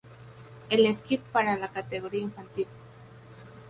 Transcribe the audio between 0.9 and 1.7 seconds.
skiff para la